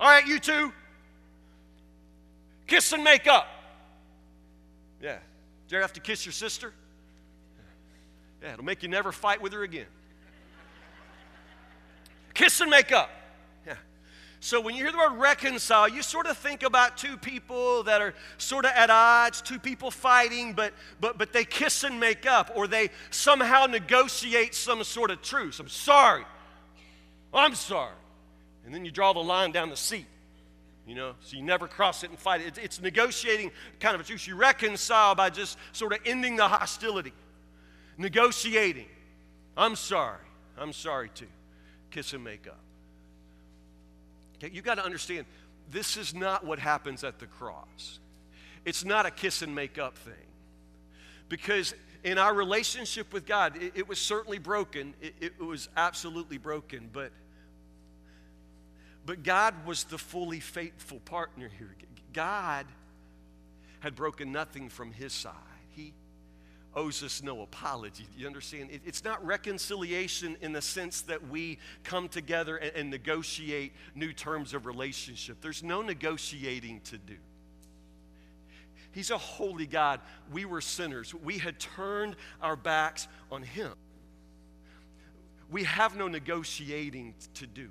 [0.01, 0.73] All right, you two,
[2.67, 3.47] kiss and make up.
[5.03, 5.19] Yeah.
[5.69, 6.73] Did you have to kiss your sister?
[8.43, 9.85] Yeah, it'll make you never fight with her again.
[12.33, 13.11] kiss and make up.
[13.67, 13.75] Yeah.
[14.41, 18.01] So when you hear the word reconcile, you sort of think about two people that
[18.01, 22.25] are sort of at odds, two people fighting, but but but they kiss and make
[22.25, 25.61] up, or they somehow negotiate some sort of truce.
[25.61, 26.25] I'm sorry.
[27.35, 27.93] I'm sorry
[28.65, 30.07] and then you draw the line down the seat.
[30.87, 32.59] You know, so you never cross it and fight it.
[32.59, 34.27] It's negotiating kind of a truce.
[34.27, 37.13] You reconcile by just sort of ending the hostility,
[37.97, 38.89] negotiating.
[39.57, 40.25] I'm sorry.
[40.59, 41.29] I'm sorry too.
[41.91, 42.59] Kiss and make up.
[44.37, 45.27] Okay, you got to understand
[45.71, 48.01] this is not what happens at the cross.
[48.65, 50.15] It's not a kiss and make up thing.
[51.29, 54.95] Because in our relationship with God, it, it was certainly broken.
[55.01, 57.13] It, it was absolutely broken, but
[59.07, 61.75] but God was the fully faithful partner here.
[62.13, 62.67] God
[63.81, 65.35] had broken nothing from his side.
[65.71, 65.95] He
[66.75, 68.07] owes us no apology.
[68.17, 68.69] You understand?
[68.85, 74.67] it's not reconciliation in the sense that we come together and, negotiate new terms of
[74.67, 75.41] relationship.
[75.41, 77.17] There's no negotiating to do.
[78.93, 80.01] He's a holy God.
[80.33, 81.15] We were sinners.
[81.15, 83.73] We had turned our backs on Him.
[85.49, 87.71] We have no negotiating to do.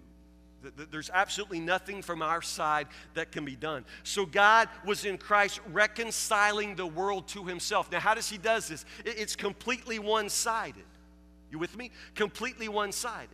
[0.92, 3.86] There's absolutely nothing from our side that can be done.
[4.04, 7.92] So God was in Christ reconciling the world to himself.
[7.92, 8.86] Now, how does he does this?
[9.06, 10.84] It's completely one-sided.
[11.52, 11.92] You with me?
[12.16, 13.30] Completely one-sided.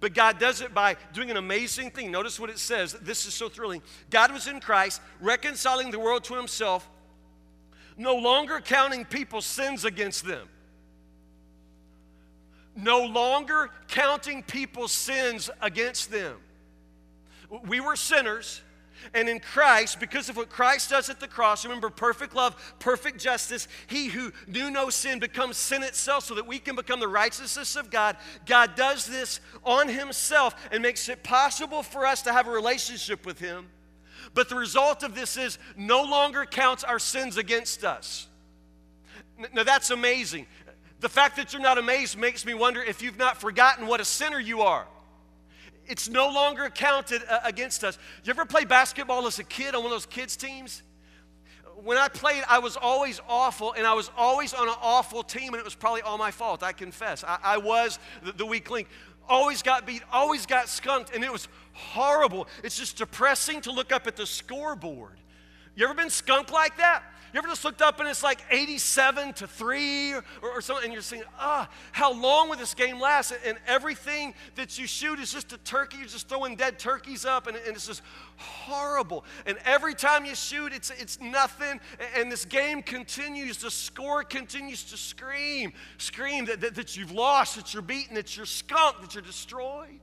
[0.00, 2.10] But God does it by doing an amazing thing.
[2.10, 2.92] Notice what it says.
[2.92, 3.82] This is so thrilling.
[4.10, 6.88] God was in Christ reconciling the world to himself,
[7.96, 10.48] no longer counting people's sins against them
[12.76, 16.36] no longer counting people's sins against them.
[17.66, 18.62] We were sinners,
[19.14, 23.18] And in Christ, because of what Christ does at the cross, remember perfect love, perfect
[23.20, 27.08] justice, he who knew no sin becomes sin itself so that we can become the
[27.08, 28.16] righteousness of God.
[28.46, 33.26] God does this on himself and makes it possible for us to have a relationship
[33.26, 33.68] with him.
[34.34, 38.28] But the result of this is no longer counts our sins against us.
[39.52, 40.46] Now that's amazing.
[41.02, 44.04] The fact that you're not amazed makes me wonder if you've not forgotten what a
[44.04, 44.86] sinner you are.
[45.84, 47.98] It's no longer counted uh, against us.
[48.22, 50.84] You ever play basketball as a kid on one of those kids' teams?
[51.82, 55.48] When I played, I was always awful, and I was always on an awful team,
[55.48, 57.24] and it was probably all my fault, I confess.
[57.24, 58.86] I, I was the, the weak link.
[59.28, 62.46] Always got beat, always got skunked, and it was horrible.
[62.62, 65.18] It's just depressing to look up at the scoreboard.
[65.74, 67.02] You ever been skunked like that?
[67.32, 70.92] You ever just looked up and it's like 87 to 3 or, or something, and
[70.92, 73.32] you're saying, ah, how long will this game last?
[73.46, 75.96] And everything that you shoot is just a turkey.
[75.96, 78.02] You're just throwing dead turkeys up, and, and it's just
[78.36, 79.24] horrible.
[79.46, 81.80] And every time you shoot, it's, it's nothing.
[82.14, 83.56] And this game continues.
[83.56, 88.36] The score continues to scream, scream that, that, that you've lost, that you're beaten, that
[88.36, 90.00] you're skunked, that you're destroyed.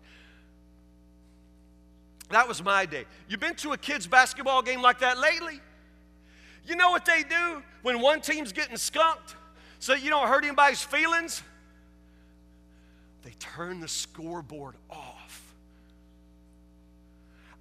[2.31, 3.05] That was my day.
[3.27, 5.61] You been to a kids' basketball game like that lately?
[6.69, 9.35] You know what they do when one team's getting skunked
[9.79, 11.41] so you don't hurt anybody's feelings?
[13.23, 15.55] They turn the scoreboard off.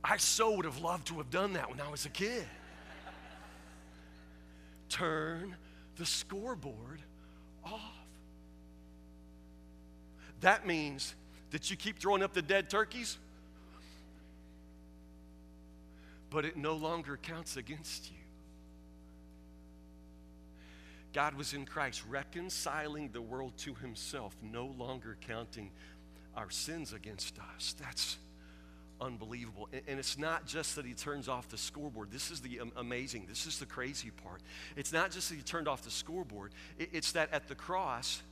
[0.05, 2.45] I so would have loved to have done that when I was a kid.
[4.91, 5.57] turn
[5.97, 7.01] the scoreboard
[7.65, 7.81] off.
[10.43, 11.15] That means
[11.51, 13.17] that you keep throwing up the dead turkeys,
[16.29, 18.19] but it no longer counts against you.
[21.13, 25.71] God was in Christ, reconciling the world to himself, no longer counting
[26.37, 27.75] our sins against us.
[27.81, 28.19] That's
[29.01, 29.69] unbelievable.
[29.73, 32.11] And it's not just that he turns off the scoreboard.
[32.11, 34.43] This is the amazing, this is the crazy part.
[34.77, 38.23] It's not just that he turned off the scoreboard, it's that at the cross,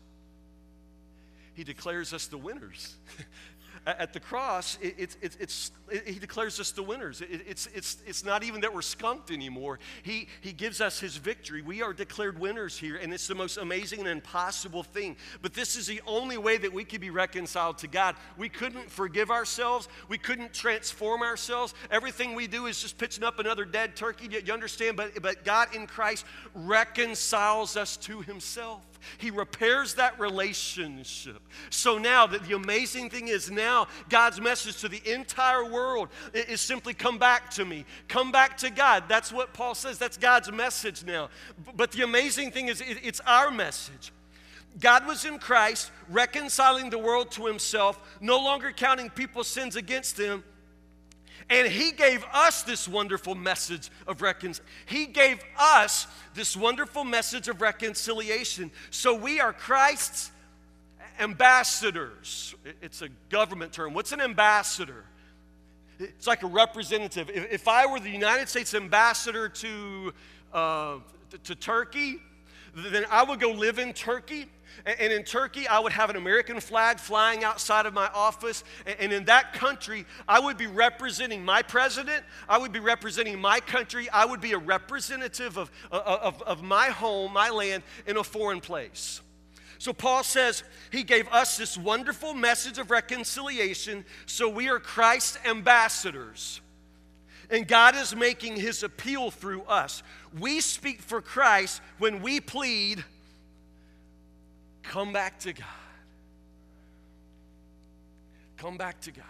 [1.55, 2.97] he declares us the winners.
[3.87, 5.71] At the cross, it, it, it, it's,
[6.05, 7.23] he declares us the winners.
[7.31, 9.79] it's, it's, it's not even that we're skunked anymore.
[10.03, 11.63] He, he gives us his victory.
[11.63, 15.15] We are declared winners here, and it's the most amazing and impossible thing.
[15.41, 18.17] But this is the only way that we could be reconciled to God.
[18.37, 21.73] We couldn't forgive ourselves, we couldn't transform ourselves.
[21.89, 24.29] Everything we do is just pitching up another dead turkey.
[24.45, 24.97] You understand?
[24.97, 28.83] But, but God in Christ reconciles us to himself.
[29.19, 31.41] He repairs that relationship.
[31.71, 36.61] So now, that the amazing thing is now God's message to the entire world is
[36.61, 37.85] simply come back to me.
[38.09, 39.05] Come back to God.
[39.09, 39.99] That's what Paul says.
[39.99, 41.31] That's God's message now.
[41.75, 44.13] But the amazing thing is it's our message.
[44.79, 50.19] God was in Christ, reconciling the world to himself, no longer counting people's sins against
[50.19, 50.45] him
[51.49, 54.65] and he gave us this wonderful message of reconciliation.
[54.87, 58.73] He gave us this wonderful message of reconciliation.
[58.91, 60.33] So we are Christ's
[61.21, 62.55] ambassadors.
[62.83, 63.95] It's a government term.
[63.95, 65.05] What's an ambassador?
[65.99, 67.31] It's like a representative.
[67.33, 70.13] If, I were the United States ambassador to,
[70.53, 70.97] uh,
[71.45, 72.21] to Turkey,
[72.75, 74.47] then I would go live in Turkey
[74.85, 78.63] and in Turkey, I would have an American flag flying outside of my office.
[79.01, 82.25] And in that country, I would be representing my president.
[82.49, 84.09] I would be representing my country.
[84.11, 88.61] I would be a representative of, of, of my home, my land, in a foreign
[88.61, 89.21] place.
[89.79, 95.39] So Paul says he gave us this wonderful message of reconciliation, so we are Christ's
[95.45, 96.61] ambassadors.
[97.51, 100.03] And God is making his appeal through us.
[100.39, 103.05] We speak for Christ when we plead
[104.91, 105.67] Come back to God.
[108.57, 109.25] Come back to God.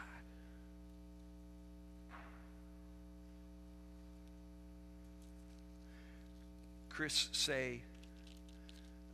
[6.88, 7.80] Chris Seay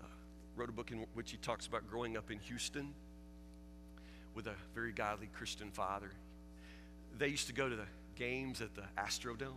[0.00, 0.06] uh,
[0.54, 2.94] wrote a book in which he talks about growing up in Houston
[4.34, 6.10] with a very godly Christian father.
[7.18, 9.54] They used to go to the games at the Astrodome,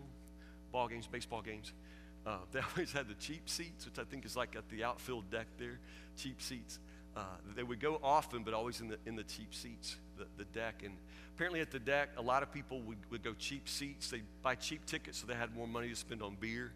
[0.71, 1.73] ball games, baseball games.
[2.25, 5.29] Uh, they always had the cheap seats, which I think is like at the outfield
[5.29, 5.79] deck there,
[6.17, 6.79] cheap seats.
[7.15, 7.21] Uh,
[7.55, 10.81] they would go often, but always in the, in the cheap seats, the, the deck.
[10.83, 10.95] And
[11.33, 14.09] apparently at the deck, a lot of people would, would go cheap seats.
[14.09, 16.73] They'd buy cheap tickets so they had more money to spend on beer.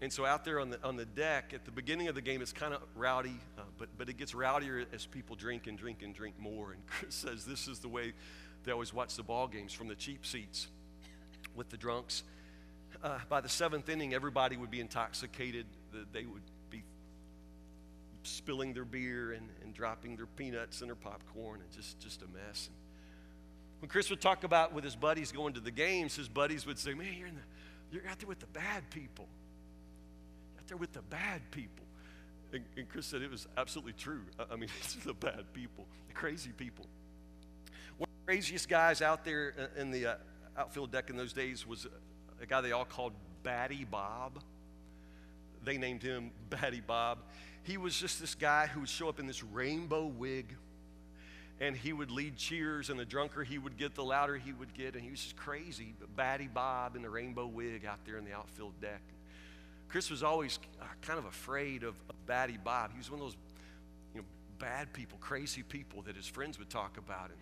[0.00, 2.42] And so out there on the, on the deck, at the beginning of the game,
[2.42, 6.02] it's kind of rowdy, uh, but, but it gets rowdier as people drink and drink
[6.02, 6.72] and drink more.
[6.72, 8.12] And Chris says this is the way
[8.64, 10.68] they always watch the ball games from the cheap seats
[11.56, 12.22] with the drunks
[13.02, 15.66] uh, by the seventh inning, everybody would be intoxicated.
[16.12, 16.82] They would be
[18.22, 22.26] spilling their beer and, and dropping their peanuts and their popcorn and just, just a
[22.26, 22.70] mess.
[23.80, 26.78] When Chris would talk about with his buddies going to the games, his buddies would
[26.78, 27.40] say, Man, you're, in the,
[27.90, 29.26] you're out there with the bad people.
[30.58, 31.84] Out there with the bad people.
[32.52, 34.22] And, and Chris said it was absolutely true.
[34.50, 36.86] I, mean, it's the bad people, the crazy people.
[37.98, 40.14] One of the craziest guys out there in the uh,
[40.56, 41.86] outfield deck in those days was
[42.42, 43.12] a guy they all called
[43.42, 44.42] Batty Bob.
[45.64, 47.18] They named him Batty Bob.
[47.62, 50.56] He was just this guy who would show up in this rainbow wig
[51.60, 54.74] and he would lead cheers, and the drunker he would get, the louder he would
[54.74, 55.94] get, and he was just crazy.
[56.00, 59.00] But Batty Bob in the rainbow wig out there in the outfield deck.
[59.88, 62.90] Chris was always uh, kind of afraid of, of Batty Bob.
[62.92, 63.36] He was one of those,
[64.12, 64.26] you know,
[64.58, 67.26] bad people, crazy people that his friends would talk about.
[67.26, 67.38] And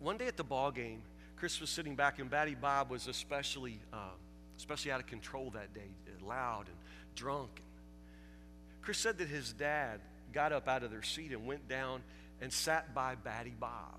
[0.00, 1.02] one day at the ball game,
[1.36, 4.14] Chris was sitting back, and Batty Bob was especially, uh,
[4.56, 5.90] especially out of control that day,
[6.26, 6.76] loud and
[7.14, 7.62] drunk.
[8.82, 10.00] Chris said that his dad
[10.32, 12.02] got up out of their seat and went down
[12.40, 13.98] and sat by Batty Bob.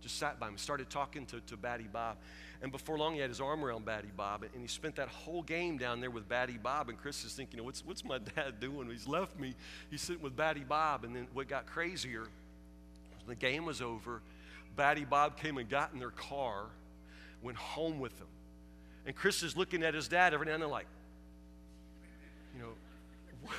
[0.00, 2.18] Just sat by him, started talking to, to Batty Bob.
[2.60, 5.42] And before long, he had his arm around Batty Bob, and he spent that whole
[5.42, 6.88] game down there with Batty Bob.
[6.88, 8.88] And Chris is thinking, what's, what's my dad doing?
[8.90, 9.54] He's left me.
[9.90, 11.04] He's sitting with Batty Bob.
[11.04, 12.26] And then what got crazier,
[13.26, 14.20] the game was over,
[14.76, 16.66] Batty Bob came and got in their car,
[17.42, 18.28] went home with them.
[19.06, 20.86] And Chris is looking at his dad every now and then, like,
[22.54, 22.70] you know,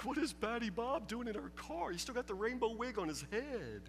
[0.04, 1.92] what is Batty Bob doing in our car?
[1.92, 3.82] He's still got the rainbow wig on his head.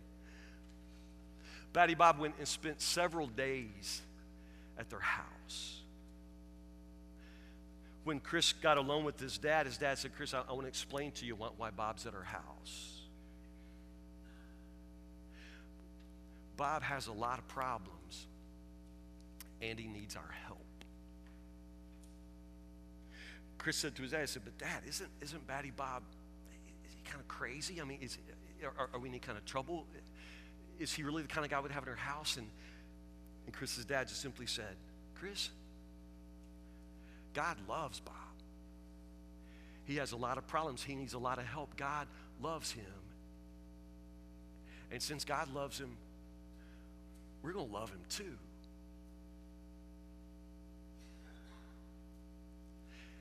[1.72, 4.02] Batty Bob went and spent several days
[4.78, 5.80] at their house.
[8.04, 10.68] When Chris got alone with his dad, his dad said, Chris, I, I want to
[10.68, 12.95] explain to you why, why Bob's at our house.
[16.56, 18.26] Bob has a lot of problems,
[19.60, 20.60] and he needs our help.
[23.58, 26.02] Chris said to his dad, I said, but dad, isn't, isn't Batty Bob,
[26.86, 27.80] is he kind of crazy?
[27.80, 28.18] I mean, is,
[28.62, 29.86] are, are we in any kind of trouble?
[30.78, 32.36] Is he really the kind of guy we'd have in our house?
[32.36, 32.48] And,
[33.46, 34.76] and Chris's dad just simply said,
[35.18, 35.50] Chris,
[37.34, 38.14] God loves Bob.
[39.84, 40.82] He has a lot of problems.
[40.82, 41.76] He needs a lot of help.
[41.76, 42.08] God
[42.40, 42.84] loves him.
[44.90, 45.96] And since God loves him,
[47.46, 48.36] we're going to love him too.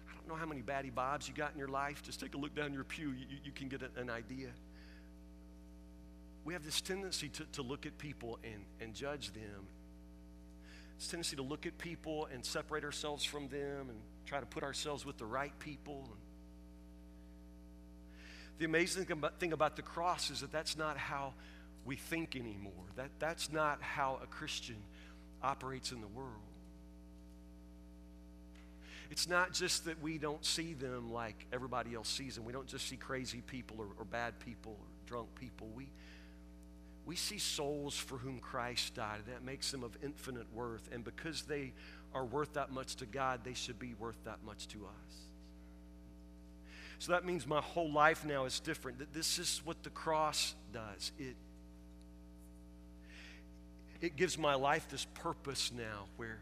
[0.09, 2.01] I don't know how many Batty Bobs you got in your life.
[2.01, 3.09] Just take a look down your pew.
[3.11, 4.47] You, you can get an idea.
[6.43, 9.67] We have this tendency to, to look at people and, and judge them.
[10.97, 14.63] This tendency to look at people and separate ourselves from them and try to put
[14.63, 16.09] ourselves with the right people.
[18.57, 19.05] The amazing
[19.37, 21.35] thing about the cross is that that's not how
[21.85, 22.73] we think anymore.
[22.95, 24.77] That, that's not how a Christian
[25.43, 26.31] operates in the world.
[29.11, 32.43] It's not just that we don't see them like everybody else sees them.
[32.43, 35.69] We don't just see crazy people or, or bad people or drunk people.
[35.75, 35.89] We,
[37.05, 39.19] we see souls for whom Christ died.
[39.27, 40.89] That makes them of infinite worth.
[40.91, 41.73] And because they
[42.15, 45.15] are worth that much to God, they should be worth that much to us.
[46.97, 49.13] So that means my whole life now is different.
[49.13, 51.11] This is what the cross does.
[51.19, 51.35] It
[54.01, 56.39] it gives my life this purpose now where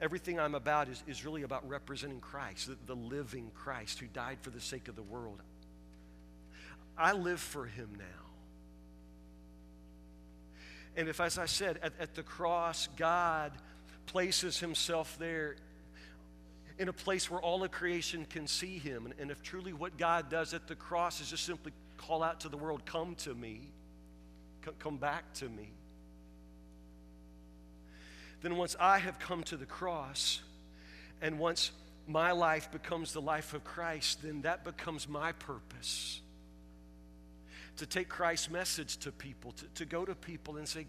[0.00, 4.38] everything I'm about is, is really about representing Christ, the, the living Christ who died
[4.42, 5.42] for the sake of the world.
[6.96, 8.04] I live for him now.
[10.96, 13.52] And if, as I said, at, at the cross, God
[14.06, 15.56] places himself there
[16.78, 19.04] in a place where all of creation can see him.
[19.04, 22.40] And, and, if truly what God does at the cross is just simply call out
[22.40, 23.60] to the world, come to me,
[24.78, 25.68] come back to me
[28.42, 30.42] then once I have come to the cross,
[31.20, 31.70] and once
[32.06, 36.20] my life becomes the life of Christ, then that becomes my purpose.
[37.78, 40.86] To take Christ's message to people, to, to go to people and say,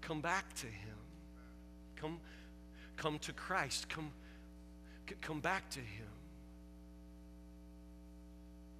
[0.00, 0.96] Come back to Him.
[1.96, 2.20] Come,
[2.96, 3.88] come to Christ.
[3.88, 4.12] Come,
[5.20, 6.06] come back to Him.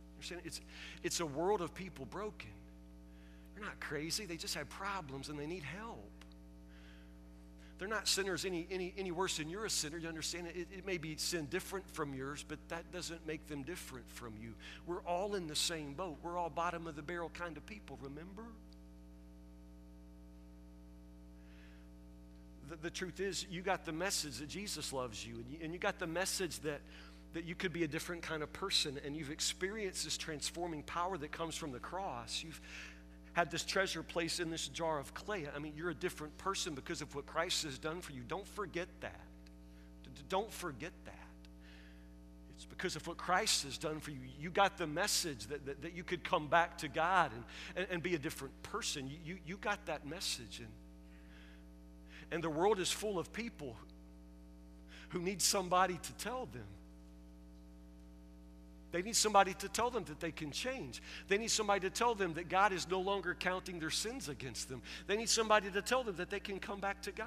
[0.07, 0.43] You understand?
[0.45, 0.61] It's,
[1.03, 2.51] it's a world of people broken.
[3.55, 6.18] They're not crazy, they just have problems and they need help.
[7.79, 9.99] They're not sinners any, any, any worse than you're a sinner.
[9.99, 10.49] You understand?
[10.49, 14.35] It, it may be sin different from yours, but that doesn't make them different from
[14.41, 14.55] you.
[14.87, 16.16] We're all in the same boat.
[16.22, 18.43] We're all bottom of the barrel kind of people, remember?
[22.68, 25.72] The, the truth is, you got the message that Jesus loves you, and you, and
[25.72, 26.81] you got the message that
[27.35, 31.18] that you could be a different kind of person and you've experienced this transforming power
[31.18, 32.43] that comes from the cross.
[32.43, 32.61] You've
[33.39, 35.47] had this treasure placed in this jar of clay.
[35.55, 38.22] I mean, you're a different person because of what Christ has done for you.
[38.26, 39.20] Don't forget that.
[40.28, 41.14] Don't forget that.
[42.57, 44.18] It's because of what Christ has done for you.
[44.41, 47.45] You got the message that, that, that you could come back to God and,
[47.76, 49.09] and, and, be a different person.
[49.09, 50.59] You, you, you got that message.
[50.59, 50.68] And
[52.32, 53.76] And the world is full of people
[55.11, 56.66] who need somebody to tell them.
[58.91, 61.03] They need somebody to tell them that they can change.
[61.28, 64.68] They need somebody to tell them that God is no longer counting their sins against
[64.68, 64.80] them.
[65.07, 67.26] They need somebody to tell them that they can come back to God.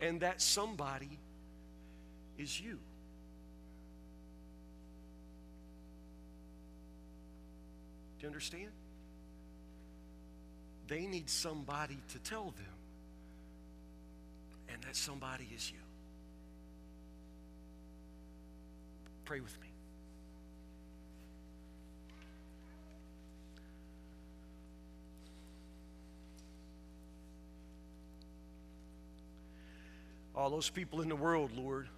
[0.00, 1.18] And that somebody
[2.36, 2.78] is you.
[8.18, 8.70] Do you understand?
[10.88, 12.74] They need somebody to tell them.
[14.68, 15.83] And that somebody is you.
[19.24, 19.68] Pray with me.
[30.36, 31.88] All those people in the world, Lord,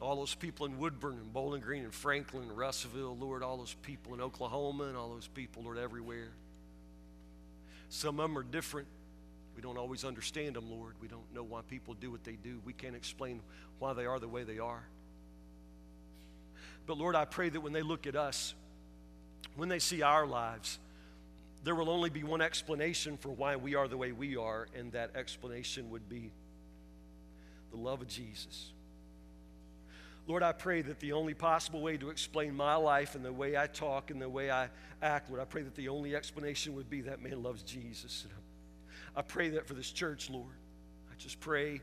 [0.00, 3.74] all those people in Woodburn and Bowling Green and Franklin and Russellville, Lord, all those
[3.82, 6.30] people in Oklahoma and all those people, Lord, everywhere.
[7.88, 8.88] Some of them are different.
[9.54, 10.94] We don't always understand them, Lord.
[11.00, 12.60] We don't know why people do what they do.
[12.64, 13.42] We can't explain
[13.78, 14.84] why they are the way they are.
[16.88, 18.54] But Lord, I pray that when they look at us,
[19.56, 20.78] when they see our lives,
[21.62, 24.90] there will only be one explanation for why we are the way we are, and
[24.92, 26.32] that explanation would be
[27.70, 28.72] the love of Jesus.
[30.26, 33.54] Lord, I pray that the only possible way to explain my life and the way
[33.54, 34.70] I talk and the way I
[35.02, 38.24] act, Lord, I pray that the only explanation would be that man loves Jesus.
[38.24, 38.32] And
[39.14, 40.54] I pray that for this church, Lord.
[41.12, 41.82] I just pray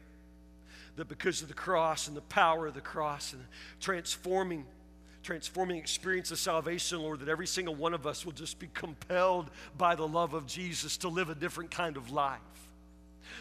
[0.95, 3.47] that because of the cross and the power of the cross and the
[3.79, 4.65] transforming
[5.25, 9.49] transforming experience of salvation, Lord, that every single one of us will just be compelled
[9.77, 12.39] by the love of Jesus to live a different kind of life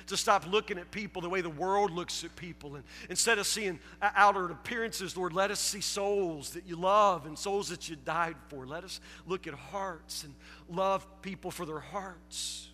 [0.07, 2.75] to stop looking at people the way the world looks at people.
[2.75, 7.39] And instead of seeing outer appearances, Lord, let us see souls that you love and
[7.39, 8.67] souls that you died for.
[8.67, 10.35] Let us look at hearts and
[10.69, 12.69] love people for their hearts.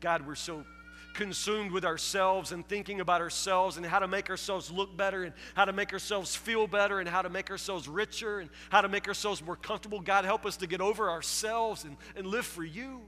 [0.00, 0.64] God, we're so
[1.18, 5.34] consumed with ourselves and thinking about ourselves and how to make ourselves look better and
[5.54, 8.88] how to make ourselves feel better and how to make ourselves richer and how to
[8.88, 9.98] make ourselves more comfortable.
[9.98, 13.00] God, help us to get over ourselves and, and live for you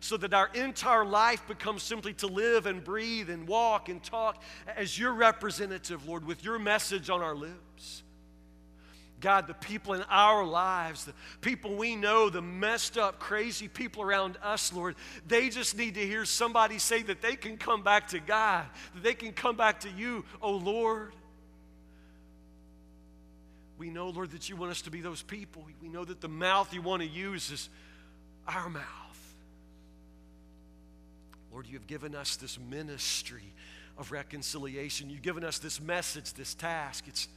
[0.00, 4.42] so that our entire life becomes simply to live and breathe and walk and talk
[4.76, 8.02] as your representative, Lord, with your message on our lips.
[9.20, 14.02] God, the people in our lives, the people we know, the messed up, crazy people
[14.02, 14.94] around us, Lord,
[15.26, 19.02] they just need to hear somebody say that they can come back to God, that
[19.02, 21.14] they can come back to you, oh Lord.
[23.78, 25.64] We know, Lord, that you want us to be those people.
[25.80, 27.68] We know that the mouth you want to use is
[28.46, 28.84] our mouth.
[31.52, 33.54] Lord, you have given us this ministry
[33.96, 35.10] of reconciliation.
[35.10, 37.04] You've given us this message, this task.
[37.08, 37.28] It's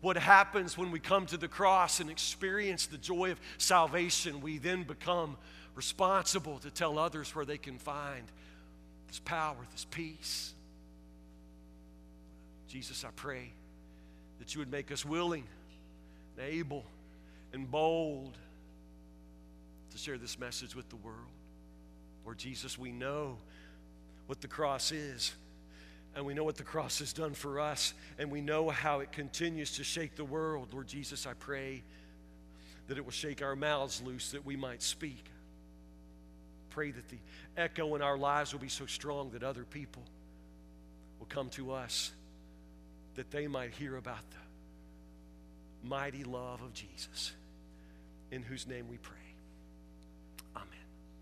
[0.00, 4.40] what happens when we come to the cross and experience the joy of salvation.
[4.40, 5.36] We then become
[5.74, 8.24] responsible to tell others where they can find
[9.08, 10.54] this power, this peace.
[12.68, 13.50] Jesus, I pray
[14.38, 15.44] that you would make us willing
[16.36, 16.84] and able
[17.52, 18.36] and bold
[19.90, 21.18] to share this message with the world.
[22.24, 23.38] Lord Jesus, we know
[24.26, 25.32] what the cross is.
[26.14, 29.12] And we know what the cross has done for us, and we know how it
[29.12, 30.72] continues to shake the world.
[30.72, 31.82] Lord Jesus, I pray
[32.88, 35.24] that it will shake our mouths loose that we might speak.
[36.70, 37.18] Pray that the
[37.56, 40.02] echo in our lives will be so strong that other people
[41.20, 42.10] will come to us,
[43.14, 47.32] that they might hear about the mighty love of Jesus,
[48.32, 49.19] in whose name we pray.